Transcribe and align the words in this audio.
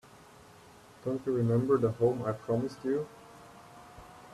Don't 1.05 1.23
you 1.27 1.31
remember 1.31 1.77
the 1.77 1.91
home 1.91 2.23
I 2.25 2.31
promised 2.31 2.83
you? 2.83 3.07